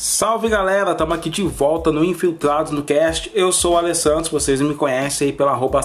[0.00, 3.32] Salve galera, estamos aqui de volta no Infiltrados no Cast.
[3.34, 5.80] Eu sou o Alessandro, vocês me conhecem aí pela arroba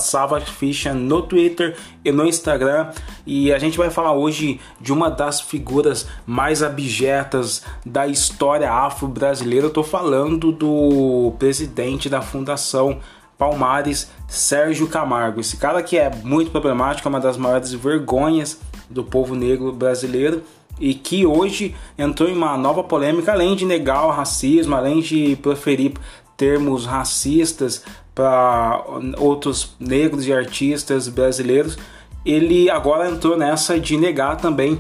[0.94, 2.92] no Twitter e no Instagram.
[3.26, 9.66] E a gente vai falar hoje de uma das figuras mais abjetas da história afro-brasileira.
[9.66, 13.00] Eu tô falando do presidente da Fundação
[13.36, 15.42] Palmares, Sérgio Camargo.
[15.42, 18.60] Esse cara que é muito problemático, é uma das maiores vergonhas
[18.92, 20.44] do povo negro brasileiro
[20.80, 25.36] e que hoje entrou em uma nova polêmica, além de negar o racismo, além de
[25.38, 25.94] proferir
[26.36, 28.84] termos racistas para
[29.18, 31.78] outros negros e artistas brasileiros,
[32.26, 34.74] ele agora entrou nessa de negar também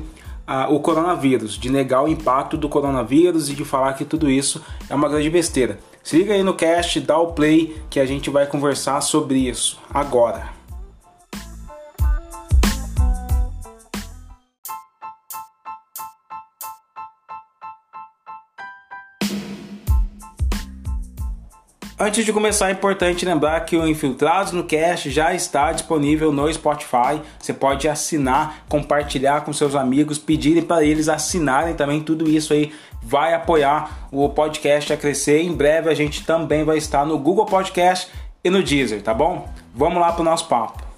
[0.47, 4.61] uh, o coronavírus, de negar o impacto do coronavírus e de falar que tudo isso
[4.89, 5.79] é uma grande besteira.
[6.03, 9.79] Se liga aí no cast, dá o play que a gente vai conversar sobre isso
[9.93, 10.62] agora.
[22.05, 26.51] Antes de começar, é importante lembrar que o Infiltrados no Cast já está disponível no
[26.51, 27.21] Spotify.
[27.39, 32.01] Você pode assinar, compartilhar com seus amigos, pedirem para eles assinarem também.
[32.01, 35.43] Tudo isso aí vai apoiar o podcast a crescer.
[35.43, 38.11] Em breve a gente também vai estar no Google Podcast
[38.43, 39.47] e no Deezer, tá bom?
[39.73, 40.92] Vamos lá para o nosso papo.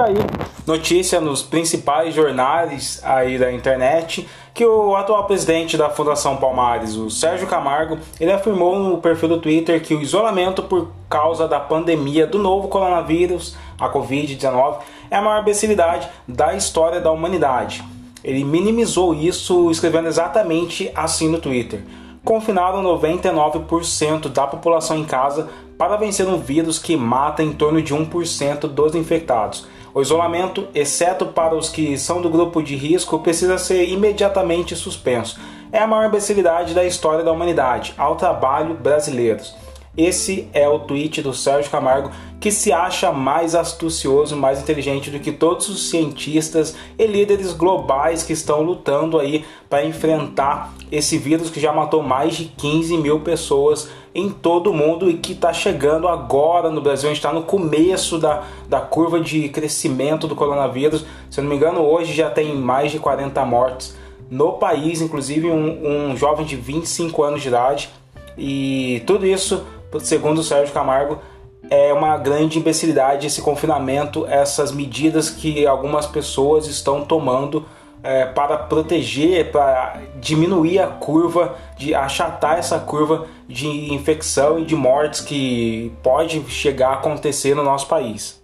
[0.00, 6.36] Está aí notícia nos principais jornais aí da internet que o atual presidente da Fundação
[6.36, 11.48] Palmares, o Sérgio Camargo, ele afirmou no perfil do Twitter que o isolamento por causa
[11.48, 14.78] da pandemia do novo coronavírus, a Covid-19,
[15.10, 17.82] é a maior imbecilidade da história da humanidade.
[18.22, 21.82] Ele minimizou isso escrevendo exatamente assim no Twitter.
[22.24, 27.94] Confinaram 99% da população em casa para vencer um vírus que mata em torno de
[27.94, 29.66] 1% dos infectados.
[29.92, 35.40] O isolamento, exceto para os que são do grupo de risco, precisa ser imediatamente suspenso.
[35.72, 39.54] É a maior imbecilidade da história da humanidade, ao trabalho brasileiros.
[39.96, 45.18] Esse é o tweet do Sérgio Camargo, que se acha mais astucioso, mais inteligente do
[45.18, 51.50] que todos os cientistas e líderes globais que estão lutando aí para enfrentar esse vírus
[51.50, 55.52] que já matou mais de 15 mil pessoas em todo o mundo e que está
[55.52, 57.08] chegando agora no Brasil.
[57.08, 61.04] A gente está no começo da, da curva de crescimento do coronavírus.
[61.28, 63.96] Se eu não me engano, hoje já tem mais de 40 mortes
[64.30, 67.90] no país, inclusive um, um jovem de 25 anos de idade.
[68.38, 69.66] E tudo isso
[70.00, 71.18] segundo o Sérgio Camargo,
[71.68, 77.64] é uma grande imbecilidade esse confinamento, essas medidas que algumas pessoas estão tomando
[78.02, 84.74] é, para proteger, para diminuir a curva, de achatar essa curva de infecção e de
[84.74, 88.40] mortes que pode chegar a acontecer no nosso país.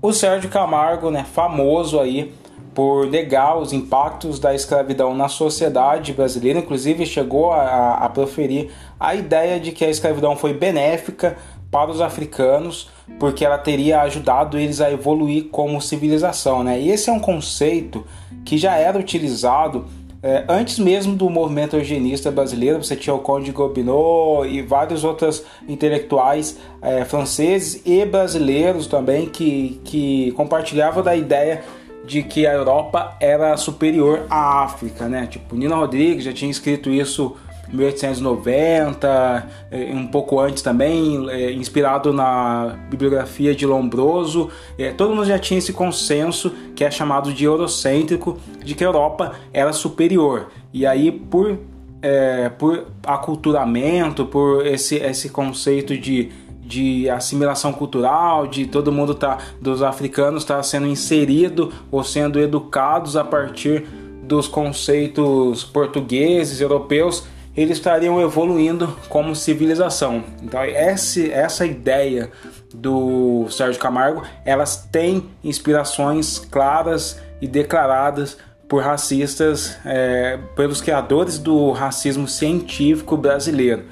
[0.00, 2.32] O Sérgio Camargo, né, famoso aí
[2.76, 8.70] por negar os impactos da escravidão na sociedade brasileira, inclusive chegou a, a proferir
[9.00, 11.38] a ideia de que a escravidão foi benéfica
[11.70, 16.62] para os africanos, porque ela teria ajudado eles a evoluir como civilização.
[16.62, 16.78] Né?
[16.78, 18.04] E esse é um conceito
[18.44, 19.86] que já era utilizado
[20.22, 22.84] é, antes mesmo do movimento eugenista brasileiro.
[22.84, 29.80] Você tinha o Conde Gobineau e vários outros intelectuais é, franceses e brasileiros também que,
[29.82, 31.64] que compartilhavam da ideia
[32.06, 35.26] de que a Europa era superior à África, né?
[35.26, 37.36] Tipo, Nina Rodrigues já tinha escrito isso
[37.68, 44.50] em 1890, eh, um pouco antes também, eh, inspirado na bibliografia de Lombroso.
[44.78, 48.86] Eh, todo mundo já tinha esse consenso que é chamado de eurocêntrico, de que a
[48.86, 50.48] Europa era superior.
[50.72, 51.58] E aí, por,
[52.00, 56.30] é, por aculturamento, por esse, esse conceito de
[56.66, 63.16] de assimilação cultural, de todo mundo tá dos africanos tá sendo inserido ou sendo educados
[63.16, 63.86] a partir
[64.22, 67.24] dos conceitos portugueses, europeus,
[67.56, 70.24] eles estariam evoluindo como civilização.
[70.42, 72.30] Então essa, essa ideia
[72.74, 78.36] do Sérgio Camargo, elas têm inspirações claras e declaradas
[78.68, 83.84] por racistas, é, pelos criadores do racismo científico brasileiro.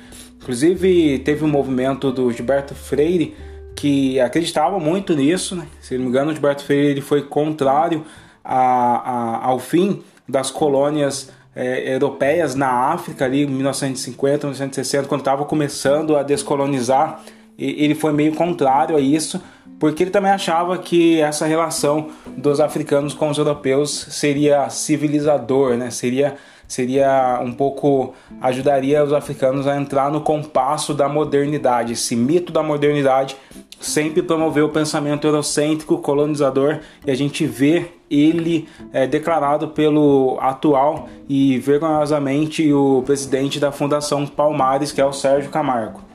[0.45, 3.35] Inclusive, teve um movimento do Gilberto Freire
[3.75, 5.67] que acreditava muito nisso, né?
[5.81, 8.05] se não me engano, o Gilberto Freire ele foi contrário
[8.45, 15.23] a, a, ao fim das colônias é, europeias na África, ali em 1950, 1960, quando
[15.23, 17.23] estava começando a descolonizar
[17.59, 19.41] ele foi meio contrário a isso,
[19.79, 25.91] porque ele também achava que essa relação dos africanos com os europeus seria civilizador, né?
[25.91, 31.93] Seria seria um pouco ajudaria os africanos a entrar no compasso da modernidade.
[31.93, 33.37] Esse mito da modernidade
[33.81, 41.09] sempre promoveu o pensamento eurocêntrico, colonizador, e a gente vê ele é, declarado pelo atual
[41.29, 46.14] e vergonhosamente o presidente da Fundação Palmares, que é o Sérgio Camargo.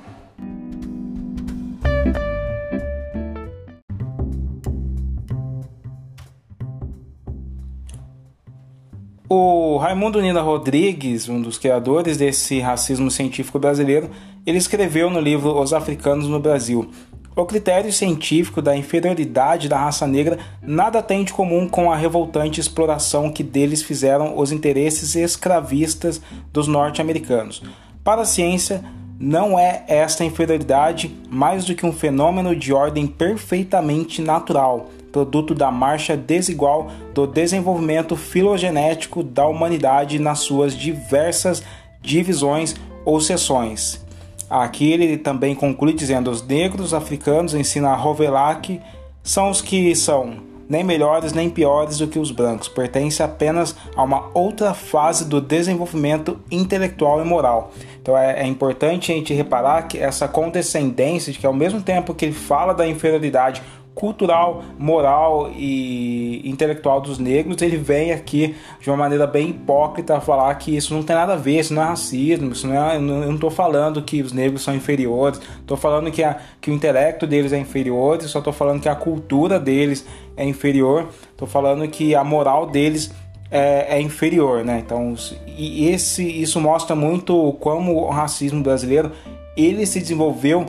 [9.32, 14.10] O Raimundo Nina Rodrigues, um dos criadores desse racismo científico brasileiro,
[14.44, 16.90] ele escreveu no livro Os Africanos no Brasil.
[17.36, 22.60] O critério científico da inferioridade da raça negra nada tem de comum com a revoltante
[22.60, 26.20] exploração que deles fizeram os interesses escravistas
[26.52, 27.62] dos norte-americanos.
[28.04, 28.84] Para a ciência,
[29.20, 35.72] não é esta inferioridade mais do que um fenômeno de ordem perfeitamente natural produto da
[35.72, 41.64] marcha desigual do desenvolvimento filogenético da humanidade nas suas diversas
[42.02, 42.76] divisões
[43.06, 44.06] ou seções.
[44.50, 48.82] Aqui ele também conclui dizendo: os negros africanos, ensina Rovelac,
[49.22, 54.04] são os que são nem melhores nem piores do que os brancos, pertence apenas a
[54.04, 57.72] uma outra fase do desenvolvimento intelectual e moral.
[58.00, 62.14] Então é, é, importante a gente reparar que essa condescendência, de que ao mesmo tempo
[62.14, 63.64] que ele fala da inferioridade
[64.00, 70.56] cultural, moral e intelectual dos negros, ele vem aqui de uma maneira bem hipócrita falar
[70.56, 73.02] que isso não tem nada a ver, isso não é racismo, isso não é, eu
[73.02, 77.28] não estou falando que os negros são inferiores, estou falando que, a, que o intelecto
[77.28, 80.06] deles é inferior, só estou falando que a cultura deles
[80.38, 83.14] é inferior, estou falando que a moral deles
[83.52, 84.82] é, é, inferior, né?
[84.86, 85.14] Então,
[85.46, 89.12] e esse, isso mostra muito como o racismo brasileiro
[89.58, 90.68] ele se desenvolveu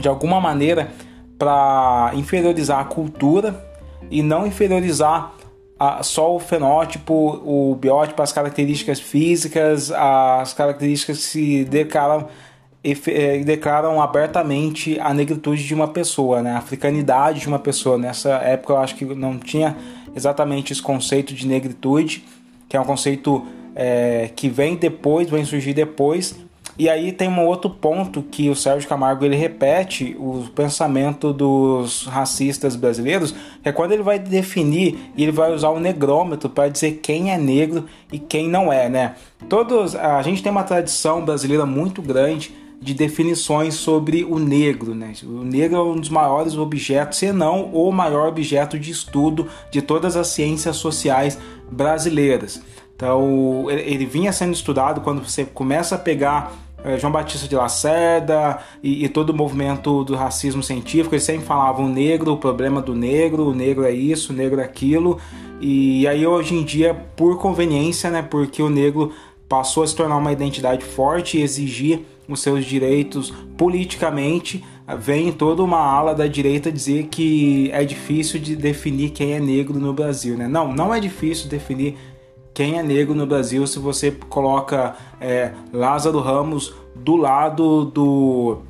[0.00, 0.90] de alguma maneira
[1.44, 3.62] para inferiorizar a cultura
[4.10, 5.34] e não inferiorizar
[5.78, 7.14] a, só o fenótipo,
[7.44, 12.28] o biótipo, as características físicas, as características que se declaram,
[12.82, 16.52] eh, declaram abertamente a negritude de uma pessoa, né?
[16.52, 17.98] a africanidade de uma pessoa.
[17.98, 19.76] Nessa época eu acho que não tinha
[20.16, 22.24] exatamente esse conceito de negritude,
[22.70, 23.44] que é um conceito
[23.74, 26.34] é, que vem depois, vem surgir depois,
[26.78, 32.06] e aí tem um outro ponto que o Sérgio Camargo ele repete o pensamento dos
[32.06, 37.00] racistas brasileiros, é quando ele vai definir e ele vai usar o negrômetro para dizer
[37.02, 39.14] quem é negro e quem não é, né?
[39.48, 45.12] Todos a gente tem uma tradição brasileira muito grande de definições sobre o negro, né?
[45.22, 49.80] O negro é um dos maiores objetos, se não o maior objeto de estudo de
[49.80, 51.38] todas as ciências sociais
[51.70, 52.60] brasileiras.
[52.96, 56.52] Então, ele vinha sendo estudado quando você começa a pegar
[56.98, 61.86] João Batista de Lacerda e, e, todo o movimento do racismo científico, eles sempre falavam
[61.86, 65.18] o negro, o problema do negro, o negro é isso, o negro é aquilo.
[65.60, 69.12] E aí hoje em dia, por conveniência, né, porque o negro
[69.48, 74.64] passou a se tornar uma identidade forte e exigir os seus direitos politicamente,
[74.98, 79.78] vem toda uma ala da direita dizer que é difícil de definir quem é negro
[79.78, 80.48] no Brasil, né?
[80.48, 81.96] Não, não é difícil definir
[82.54, 88.62] quem é negro no Brasil se você coloca é, Lázaro Ramos do lado do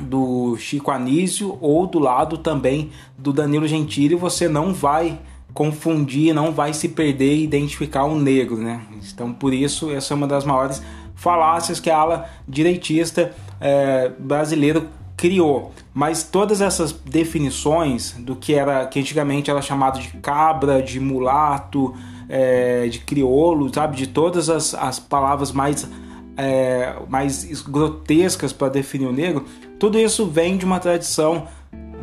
[0.00, 5.20] do Chico Anísio ou do lado também do Danilo Gentili, você não vai
[5.52, 8.82] confundir, não vai se perder e identificar um negro, né?
[9.12, 10.82] Então, por isso, essa é uma das maiores
[11.14, 14.84] falácias que a ala direitista é, brasileira
[15.16, 15.72] criou.
[15.92, 21.94] Mas todas essas definições do que era que antigamente era chamado de cabra, de mulato,
[22.28, 23.96] é, de crioulo, sabe?
[23.96, 25.88] De todas as, as palavras mais,
[26.36, 29.44] é, mais grotescas para definir o negro,
[29.78, 31.46] tudo isso vem de uma tradição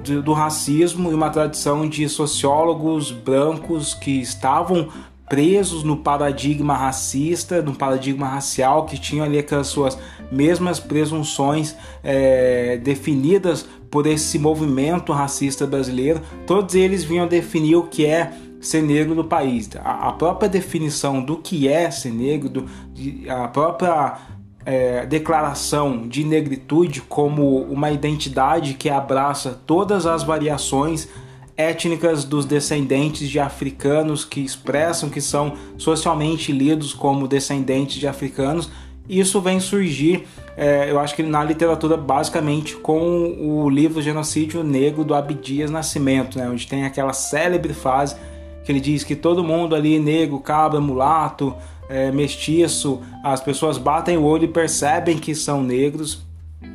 [0.04, 4.90] de, do racismo e uma tradição de sociólogos brancos que estavam
[5.32, 9.98] presos no paradigma racista, no paradigma racial, que tinham ali aquelas suas
[10.30, 11.74] mesmas presunções
[12.04, 16.22] é, definidas por esse movimento racista brasileiro.
[16.46, 19.70] Todos eles vinham definir o que é ser negro no país.
[19.84, 24.18] A, a própria definição do que é ser negro, do, de, a própria
[24.66, 31.10] é, declaração de negritude como uma identidade que abraça todas as variações
[31.58, 38.70] étnicas dos descendentes de africanos que expressam que são socialmente lidos como descendentes de africanos.
[39.10, 40.26] Isso vem surgir,
[40.56, 46.38] é, eu acho que na literatura, basicamente com o livro Genocídio Negro do Abdias Nascimento,
[46.38, 48.16] né, onde tem aquela célebre frase
[48.64, 51.56] que ele diz que todo mundo ali, negro, cabra, mulato,
[51.90, 56.26] é, mestiço, as pessoas batem o olho e percebem que são negros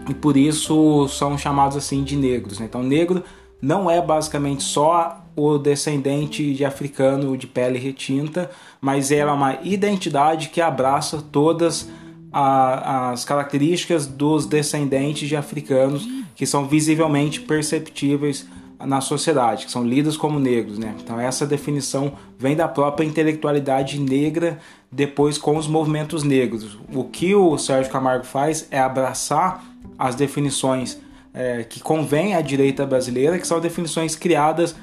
[0.09, 2.59] e por isso são chamados assim de negros.
[2.59, 2.67] Né?
[2.67, 3.25] Então, negro
[3.61, 8.51] não é basicamente só o descendente de africano de pele retinta,
[8.81, 11.89] mas ela é uma identidade que abraça todas
[12.33, 18.47] a, as características dos descendentes de africanos que são visivelmente perceptíveis
[18.79, 20.79] na sociedade, que são lidos como negros.
[20.79, 20.95] Né?
[21.03, 24.59] Então, essa definição vem da própria intelectualidade negra,
[24.91, 26.79] depois com os movimentos negros.
[26.93, 29.65] O que o Sérgio Camargo faz é abraçar
[29.99, 30.99] as definições
[31.33, 34.75] é, que convém à direita brasileira, que são definições criadas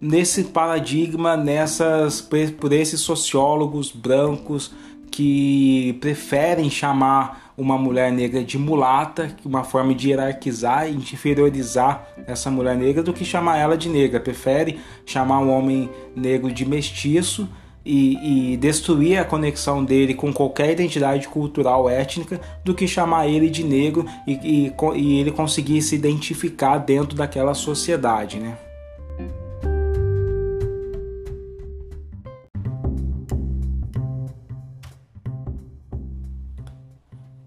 [0.00, 2.20] nesse paradigma, nessas
[2.60, 4.72] por esses sociólogos brancos
[5.10, 12.50] que preferem chamar uma mulher negra de mulata, uma forma de hierarquizar e inferiorizar essa
[12.50, 14.20] mulher negra, do que chamar ela de negra.
[14.20, 17.48] Prefere chamar um homem negro de mestiço
[17.84, 23.48] e, e, destruir a conexão dele com qualquer identidade cultural étnica do que chamar ele
[23.48, 28.58] de negro e, e, e ele conseguir se identificar dentro daquela sociedade, né?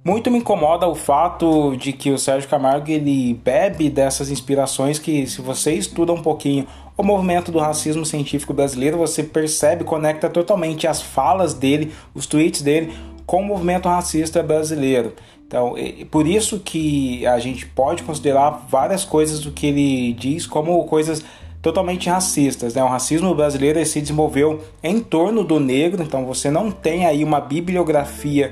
[0.03, 5.27] Muito me incomoda o fato de que o Sérgio Camargo ele bebe dessas inspirações que,
[5.27, 6.65] se você estuda um pouquinho
[6.97, 12.63] o movimento do racismo científico brasileiro, você percebe, conecta totalmente as falas dele, os tweets
[12.63, 12.91] dele,
[13.27, 15.13] com o movimento racista brasileiro.
[15.45, 15.75] Então,
[16.09, 21.23] por isso que a gente pode considerar várias coisas do que ele diz como coisas
[21.61, 22.73] totalmente racistas.
[22.73, 22.83] Né?
[22.83, 27.39] O racismo brasileiro se desenvolveu em torno do negro, então você não tem aí uma
[27.39, 28.51] bibliografia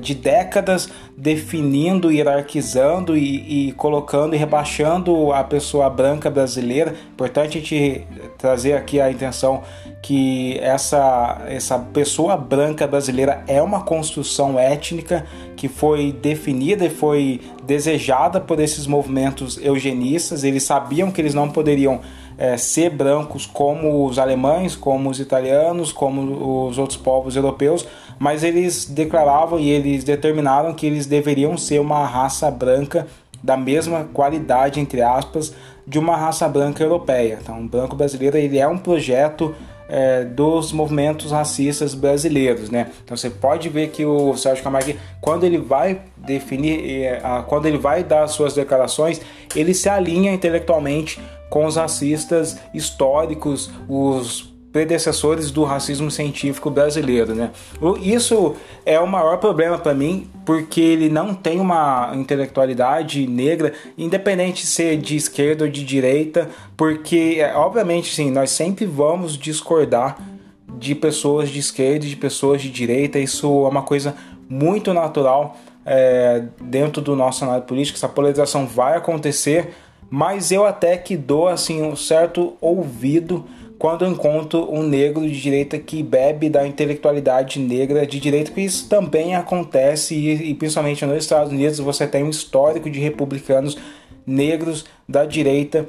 [0.00, 6.94] de décadas definindo, hierarquizando e, e, colocando e rebaixando a pessoa branca brasileira.
[7.12, 8.06] Importante a gente
[8.36, 9.62] trazer aqui a intenção
[10.02, 15.24] que essa, essa pessoa branca brasileira é uma construção étnica
[15.56, 20.44] que foi definida e foi desejada por esses movimentos eugenistas.
[20.44, 22.00] Eles sabiam que eles não poderiam
[22.36, 27.86] é, ser brancos como os alemães, como os italianos, como os outros povos europeus,
[28.18, 33.06] mas eles declaravam e eles determinaram que eles deveriam ser uma raça branca
[33.42, 35.54] da mesma qualidade, entre aspas,
[35.86, 37.38] de uma raça branca europeia.
[37.42, 39.54] Então, o branco brasileiro ele é um projeto
[39.88, 42.90] é, dos movimentos racistas brasileiros, né?
[43.04, 47.78] Então você pode ver que o Sérgio Camargo, quando ele vai definir, é, quando ele
[47.78, 49.20] vai dar suas declarações,
[49.54, 51.20] ele se alinha intelectualmente
[51.54, 57.52] com os racistas históricos, os predecessores do racismo científico brasileiro, né?
[58.02, 64.62] Isso é o maior problema para mim, porque ele não tem uma intelectualidade negra, independente
[64.62, 70.18] de ser de esquerda ou de direita, porque é, obviamente sim, nós sempre vamos discordar
[70.76, 74.16] de pessoas de esquerda e de pessoas de direita, isso é uma coisa
[74.48, 75.56] muito natural
[75.86, 79.72] é, dentro do nosso cenário político, essa polarização vai acontecer,
[80.10, 83.44] mas eu até que dou assim um certo ouvido
[83.78, 88.88] quando encontro um negro de direita que bebe da intelectualidade negra de direita, que isso
[88.88, 93.76] também acontece e, e principalmente nos Estados Unidos você tem um histórico de republicanos
[94.26, 95.86] negros da direita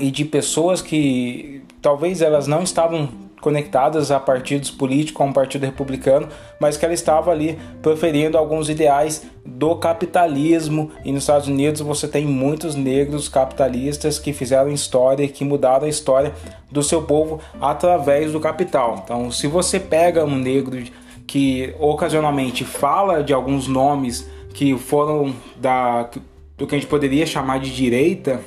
[0.00, 3.08] e de pessoas que talvez elas não estavam
[3.40, 6.28] conectadas a partidos políticos, como o Partido Republicano,
[6.60, 10.90] mas que ela estava ali proferindo alguns ideais do capitalismo.
[11.04, 15.86] E nos Estados Unidos você tem muitos negros capitalistas que fizeram história e que mudaram
[15.86, 16.32] a história
[16.70, 19.00] do seu povo através do capital.
[19.04, 20.82] Então, se você pega um negro
[21.26, 26.08] que ocasionalmente fala de alguns nomes que foram da
[26.56, 28.40] do que a gente poderia chamar de direita,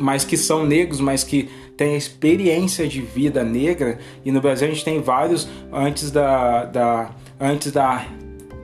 [0.00, 4.70] mas que são negros, mas que têm experiência de vida negra, e no Brasil a
[4.70, 7.10] gente tem vários antes da, da,
[7.40, 8.06] antes da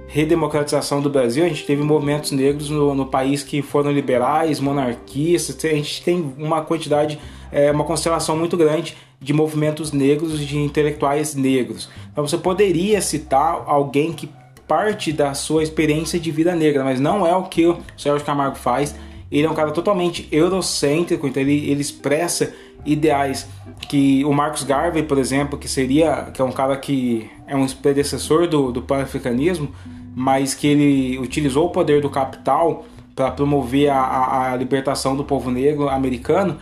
[0.06, 5.62] redemocratização do Brasil, a gente teve movimentos negros no, no país que foram liberais, monarquistas,
[5.64, 7.18] a gente tem uma quantidade,
[7.52, 11.90] é, uma constelação muito grande de movimentos negros, de intelectuais negros.
[12.10, 14.30] Então você poderia citar alguém que
[14.66, 18.56] parte da sua experiência de vida negra, mas não é o que o Sérgio Camargo
[18.56, 18.94] faz
[19.30, 22.54] ele é um cara totalmente eurocêntrico, então ele, ele expressa
[22.84, 23.48] ideais
[23.88, 27.66] que o Marcus Garvey, por exemplo, que seria que é um cara que é um
[27.66, 29.72] predecessor do, do pan-africanismo,
[30.14, 35.24] mas que ele utilizou o poder do capital para promover a, a, a, libertação do
[35.24, 36.58] povo negro americano,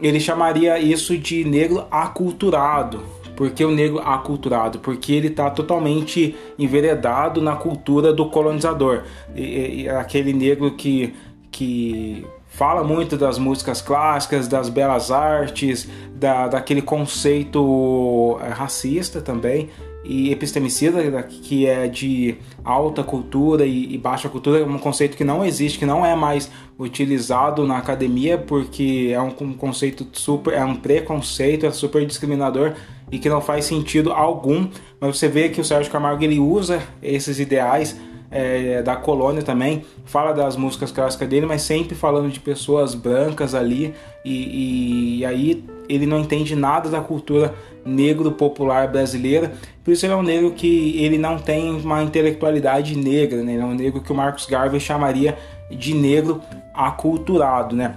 [0.00, 3.02] ele chamaria isso de negro aculturado.
[3.36, 4.78] Por que o negro aculturado?
[4.78, 9.04] Porque ele está totalmente enveredado na cultura do colonizador.
[9.36, 11.14] E, e, aquele negro que
[11.58, 19.68] que fala muito das músicas clássicas, das belas artes, da, daquele conceito eh, racista também.
[20.04, 25.24] e epistemicida, que é de alta cultura e, e, baixa cultura, é um conceito que
[25.24, 26.48] não existe, que não é mais
[26.78, 32.74] utilizado na academia, porque é um, um conceito super, é um preconceito, é super discriminador
[33.10, 34.68] e que não faz sentido algum.
[35.00, 37.96] Mas você vê que o Sérgio Camargo ele usa esses ideais
[38.30, 43.54] é, da colônia também, fala das músicas clássicas dele, mas sempre falando de pessoas brancas
[43.54, 43.94] ali,
[44.24, 47.54] e, e, e aí ele não entende nada da cultura
[47.84, 52.96] negro popular brasileira, por isso ele é um negro que ele não tem uma intelectualidade
[52.96, 53.54] negra, né?
[53.54, 55.36] ele é um negro que o Marcos Garvey chamaria
[55.70, 56.42] de negro
[56.74, 57.94] aculturado, né?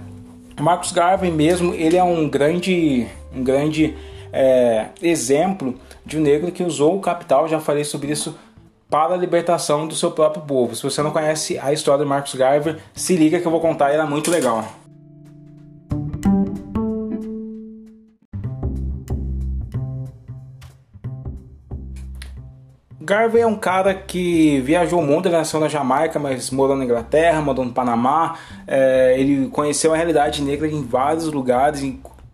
[0.60, 3.94] Marcos Garvey mesmo, ele é um grande, um grande
[4.32, 5.74] é, exemplo
[6.04, 8.34] de um negro que usou o capital, já falei sobre isso
[8.92, 10.76] para a libertação do seu próprio povo.
[10.76, 13.90] Se você não conhece a história do Marcus Garvey, se liga que eu vou contar,
[13.90, 14.66] ela é muito legal.
[23.00, 26.84] Garvey é um cara que viajou o mundo, ele nasceu na Jamaica, mas morou na
[26.84, 28.36] Inglaterra, morou no Panamá.
[28.66, 31.82] É, ele conheceu a realidade negra em vários lugares,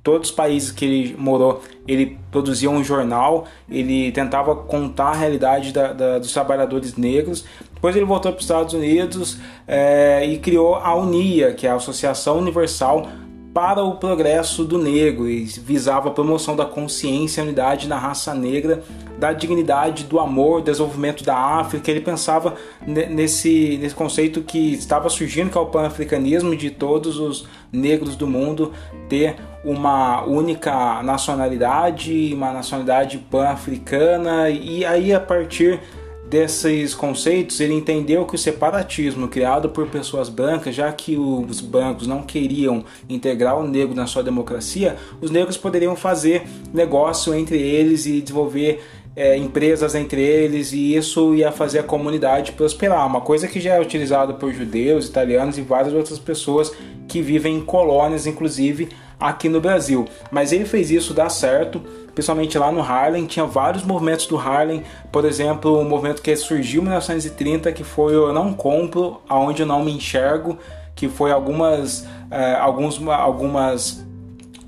[0.08, 5.70] todos os países que ele morou, ele produzia um jornal, ele tentava contar a realidade
[5.70, 7.44] da, da, dos trabalhadores negros.
[7.74, 11.74] Depois ele voltou para os Estados Unidos é, e criou a UNIA, que é a
[11.74, 13.06] Associação Universal
[13.58, 18.32] para o Progresso do Negro, e visava a promoção da consciência e unidade na raça
[18.32, 18.84] negra,
[19.18, 21.90] da dignidade, do amor, desenvolvimento da África.
[21.90, 22.54] Ele pensava
[22.86, 28.28] nesse, nesse conceito que estava surgindo, que é o pan-africanismo, de todos os negros do
[28.28, 28.72] mundo
[29.08, 29.34] ter
[29.64, 35.80] uma única nacionalidade, uma nacionalidade pan-africana, e aí a partir
[36.28, 42.06] desses conceitos ele entendeu que o separatismo criado por pessoas brancas, já que os brancos
[42.06, 48.04] não queriam integrar o negro na sua democracia, os negros poderiam fazer negócio entre eles
[48.04, 48.84] e desenvolver
[49.16, 53.06] é, empresas entre eles e isso ia fazer a comunidade prosperar.
[53.06, 56.72] Uma coisa que já é utilizada por judeus, italianos e várias outras pessoas
[57.08, 60.06] que vivem em colônias, inclusive aqui no Brasil.
[60.30, 61.80] Mas ele fez isso dar certo,
[62.14, 63.26] principalmente lá no Harlem.
[63.26, 68.14] Tinha vários movimentos do Harlem, por exemplo, um movimento que surgiu em 1930 que foi
[68.14, 70.58] Eu Não Compro, Aonde Eu Não Me Enxergo,
[70.94, 74.04] que foi algumas, é, alguns, algumas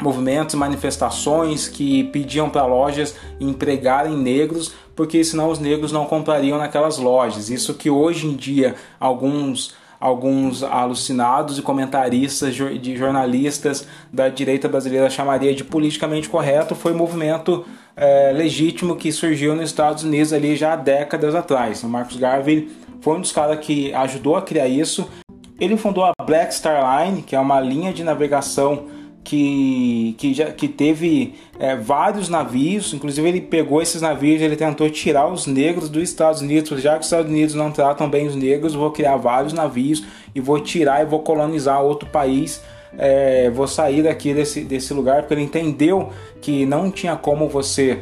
[0.01, 6.99] movimentos, manifestações que pediam para lojas empregarem negros, porque senão os negros não comprariam naquelas
[6.99, 7.51] lojas.
[7.51, 15.11] Isso que hoje em dia alguns alguns alucinados e comentaristas de jornalistas da direita brasileira
[15.11, 20.57] chamaria de politicamente correto, foi um movimento é, legítimo que surgiu nos Estados Unidos ali
[20.57, 21.83] já há décadas atrás.
[21.83, 22.71] O Marcus Garvey
[23.03, 25.07] foi um dos caras que ajudou a criar isso.
[25.61, 28.87] Ele fundou a Black Star Line, que é uma linha de navegação
[29.23, 34.57] que, que, já, que teve é, vários navios, inclusive ele pegou esses navios e ele
[34.57, 38.27] tentou tirar os negros dos Estados Unidos, já que os Estados Unidos não tratam bem
[38.27, 40.03] os negros, vou criar vários navios
[40.35, 42.63] e vou tirar e vou colonizar outro país,
[42.99, 48.01] é, vou sair daqui desse, desse lugar, porque ele entendeu que não tinha como você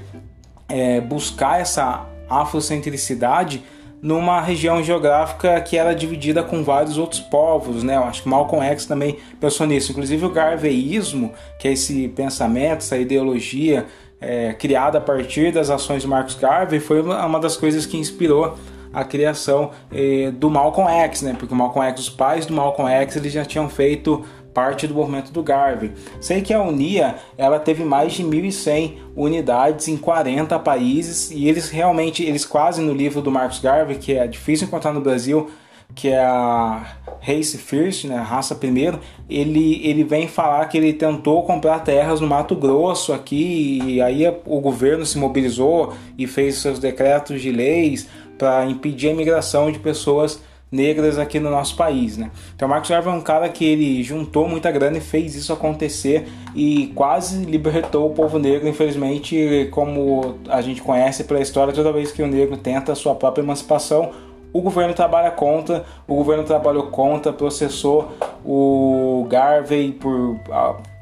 [0.68, 3.62] é, buscar essa afrocentricidade
[4.00, 7.96] numa região geográfica que era dividida com vários outros povos, né?
[7.96, 9.92] Eu acho que Malcolm X também pensou nisso.
[9.92, 13.86] Inclusive o Garveyismo, que é esse pensamento, essa ideologia
[14.20, 18.56] é, criada a partir das ações de Marcus Garvey, foi uma das coisas que inspirou
[18.92, 21.36] a criação eh, do Malcolm X, né?
[21.38, 24.24] Porque o Malcolm X, os pais do Malcolm X, eles já tinham feito
[24.58, 25.92] parte do movimento do Garvey.
[26.20, 31.70] Sei que a Unia ela teve mais de 1.100 unidades em 40 países e eles
[31.70, 35.48] realmente, eles quase no livro do Marcos Garvey, que é difícil encontrar no Brasil,
[35.94, 38.98] que é a Race First, né, raça primeiro,
[39.30, 44.26] ele, ele vem falar que ele tentou comprar terras no Mato Grosso aqui e aí
[44.44, 49.78] o governo se mobilizou e fez seus decretos de leis para impedir a imigração de
[49.78, 52.30] pessoas negras aqui no nosso país, né?
[52.54, 56.28] Então Marcos Garvey é um cara que ele juntou muita grana e fez isso acontecer
[56.54, 62.12] e quase libertou o povo negro, infelizmente, como a gente conhece pela história, toda vez
[62.12, 64.10] que o negro tenta a sua própria emancipação,
[64.52, 68.12] o governo trabalha contra, o governo trabalhou contra, processou
[68.44, 70.38] o Garvey por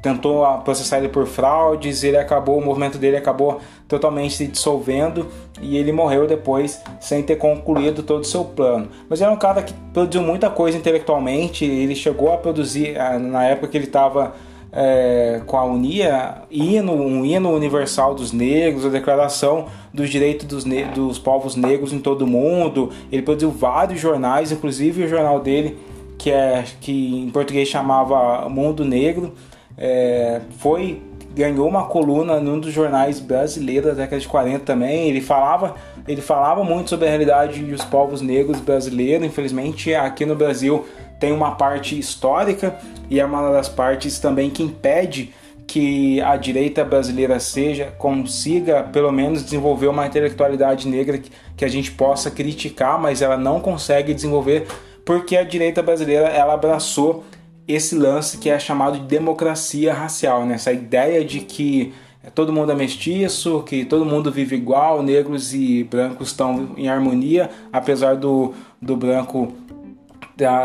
[0.07, 5.27] tentou processar ele por fraudes, ele acabou, o movimento dele acabou totalmente se dissolvendo
[5.61, 8.87] e ele morreu depois sem ter concluído todo o seu plano.
[9.09, 13.45] Mas era um cara que produziu muita coisa intelectualmente, ele chegou a produzir, ah, na
[13.45, 14.33] época que ele estava
[14.71, 20.63] é, com a Unia, hino, um hino universal dos negros, a declaração dos direitos dos,
[20.93, 22.91] dos povos negros em todo o mundo.
[23.11, 25.77] Ele produziu vários jornais, inclusive o jornal dele,
[26.17, 29.33] que, é, que em português chamava Mundo Negro,
[29.77, 31.01] é, foi
[31.37, 35.07] ganhou uma coluna num dos jornais brasileiros da década de 40 também.
[35.07, 35.75] Ele falava,
[36.07, 39.27] ele falava muito sobre a realidade dos povos negros brasileiros.
[39.27, 40.83] Infelizmente, aqui no Brasil
[41.19, 42.75] tem uma parte histórica
[43.07, 45.31] e é uma das partes também que impede
[45.67, 51.91] que a direita brasileira seja consiga pelo menos desenvolver uma intelectualidade negra que, a gente
[51.91, 54.65] possa criticar, mas ela não consegue desenvolver
[55.03, 57.25] porque a direita brasileira ela abraçou
[57.67, 60.55] esse lance que é chamado de democracia racial, né?
[60.55, 61.93] essa ideia de que
[62.33, 67.49] todo mundo é mestiço, que todo mundo vive igual, negros e brancos estão em harmonia,
[67.71, 69.53] apesar do, do branco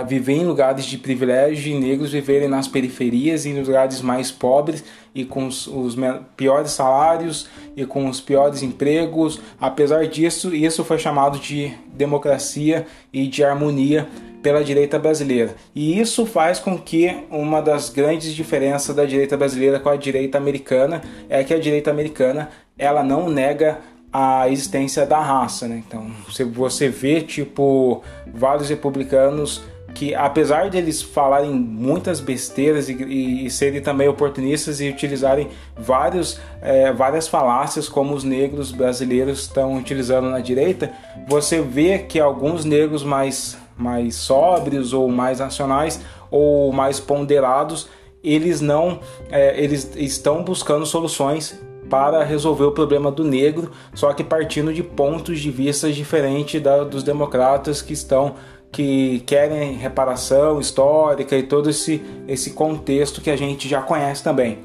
[0.06, 4.84] viver em lugares de privilégio e negros viverem nas periferias em lugares mais pobres
[5.14, 5.96] e com os, os,
[6.36, 9.40] piores salários e com os piores empregos.
[9.58, 14.06] Apesar disso, isso foi chamado de democracia e de harmonia
[14.42, 15.55] pela direita brasileira.
[15.74, 20.37] E isso faz com que uma das grandes diferenças da direita brasileira com a direita
[20.37, 23.78] americana é que a direita americana ela não nega
[24.12, 25.83] a existência da raça, né?
[25.87, 29.62] Então, se você vê tipo vários republicanos
[29.94, 35.48] que apesar de eles falarem muitas besteiras e, e, e serem também oportunistas e utilizarem
[35.76, 40.90] vários, é, várias falácias como os negros brasileiros estão utilizando na direita,
[41.28, 47.88] você vê que alguns negros mais, mais sóbrios ou mais nacionais ou mais ponderados
[48.22, 51.58] eles não é, eles estão buscando soluções
[51.90, 56.84] para resolver o problema do negro, só que partindo de pontos de vista diferentes da,
[56.84, 58.36] dos democratas que estão
[58.70, 64.60] que querem reparação histórica e todo esse, esse contexto que a gente já conhece também.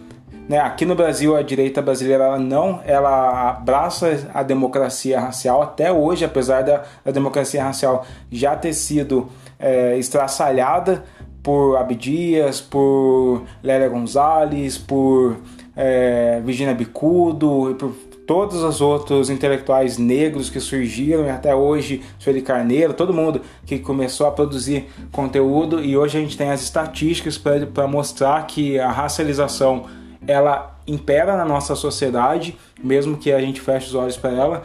[0.47, 0.59] Né?
[0.59, 6.23] Aqui no Brasil, a direita brasileira ela não ela abraça a democracia racial até hoje,
[6.23, 9.27] apesar da, da democracia racial já ter sido
[9.59, 11.03] é, estraçalhada
[11.43, 15.37] por Abdias, por Lélia Gonzalez, por
[15.75, 17.93] é, Virginia Bicudo, por
[18.25, 23.79] todos os outros intelectuais negros que surgiram e até hoje, Sueli Carneiro, todo mundo que
[23.79, 28.91] começou a produzir conteúdo e hoje a gente tem as estatísticas para mostrar que a
[28.91, 29.85] racialização
[30.27, 34.63] ela impera na nossa sociedade, mesmo que a gente feche os olhos para ela,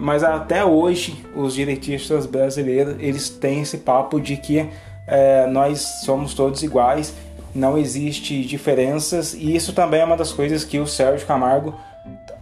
[0.00, 4.68] mas até hoje os direitistas brasileiros eles têm esse papo de que
[5.06, 7.14] é, nós somos todos iguais,
[7.54, 11.74] não existe diferenças e isso também é uma das coisas que o Sérgio Camargo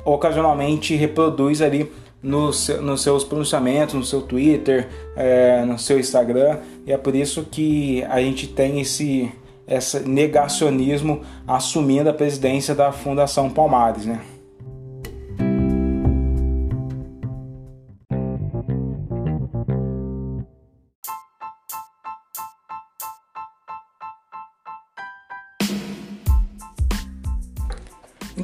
[0.05, 1.91] ocasionalmente reproduz ali
[2.23, 7.45] nos, nos seus pronunciamentos, no seu Twitter, é, no seu Instagram, e é por isso
[7.51, 9.31] que a gente tem esse,
[9.67, 14.21] esse negacionismo assumindo a presidência da Fundação Palmares, né?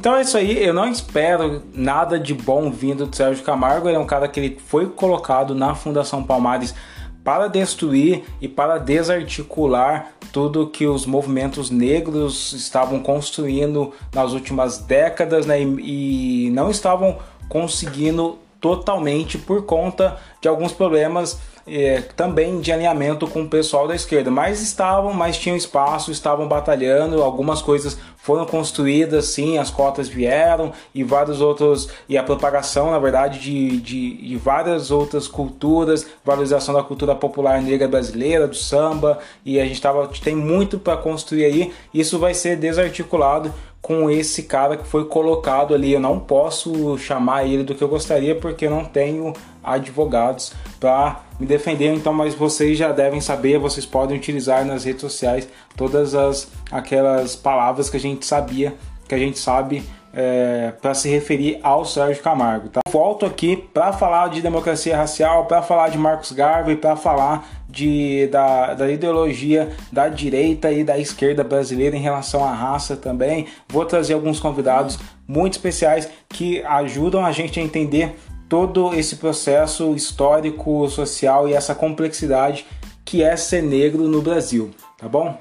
[0.03, 3.95] Então é isso aí, eu não espero nada de bom vindo do Sérgio Camargo, ele
[3.95, 6.75] é um cara que ele foi colocado na Fundação Palmares
[7.23, 15.45] para destruir e para desarticular tudo que os movimentos negros estavam construindo nas últimas décadas
[15.45, 22.71] né, e, e não estavam conseguindo totalmente por conta de alguns problemas é, também de
[22.71, 27.97] alinhamento com o pessoal da esquerda, mas estavam, mas tinham espaço, estavam batalhando, algumas coisas
[28.15, 33.81] foram construídas, sim, as cotas vieram e vários outros, e a propagação, na verdade, de,
[33.81, 39.65] de, de várias outras culturas, valorização da cultura popular negra brasileira, do samba, e a
[39.65, 44.87] gente tava, tem muito para construir aí, isso vai ser desarticulado com esse cara que
[44.87, 45.91] foi colocado ali.
[45.91, 51.21] Eu não posso chamar ele do que eu gostaria porque eu não tenho advogados para
[51.37, 51.93] me defender.
[51.93, 57.35] Então, mas vocês já devem saber, vocês podem utilizar nas redes sociais todas as aquelas
[57.35, 58.73] palavras que a gente sabia,
[59.05, 62.69] que a gente sabe é, para se referir ao Sérgio Camargo.
[62.69, 62.81] Tá?
[62.89, 68.27] Volto aqui para falar de democracia racial, para falar de Marcos Garvey, para falar de,
[68.27, 73.47] da, da ideologia da direita e da esquerda brasileira em relação à raça também.
[73.67, 78.15] Vou trazer alguns convidados muito especiais que ajudam a gente a entender
[78.47, 82.67] todo esse processo histórico, social e essa complexidade
[83.03, 85.35] que é ser negro no Brasil, tá bom?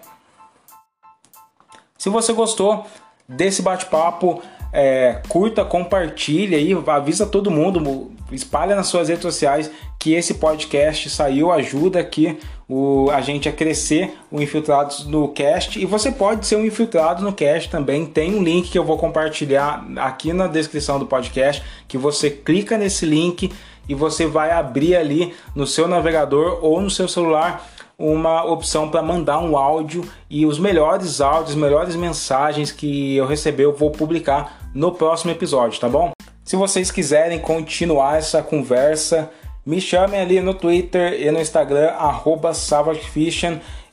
[1.98, 2.84] Se você gostou
[3.28, 10.14] desse bate-papo, é, curta, compartilha aí, avisa todo mundo, espalha nas suas redes sociais que
[10.14, 15.78] esse podcast saiu, ajuda aqui o, a gente a crescer o Infiltrados no Cast.
[15.78, 18.06] E você pode ser um infiltrado no Cast também.
[18.06, 22.78] Tem um link que eu vou compartilhar aqui na descrição do podcast, que você clica
[22.78, 23.52] nesse link
[23.88, 27.68] e você vai abrir ali no seu navegador ou no seu celular
[28.02, 33.64] uma opção para mandar um áudio e os melhores áudios, melhores mensagens que eu receber
[33.64, 36.10] eu vou publicar no próximo episódio, tá bom?
[36.44, 39.30] Se vocês quiserem continuar essa conversa,
[39.64, 42.50] me chamem ali no Twitter e no Instagram, arroba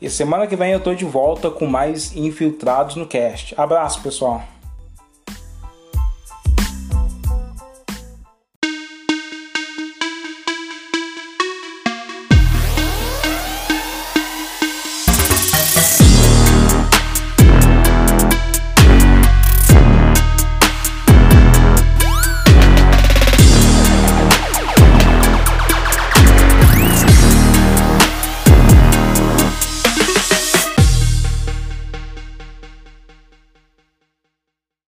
[0.01, 3.53] E semana que vem eu tô de volta com mais Infiltrados no Cast.
[3.55, 4.58] Abraço, pessoal!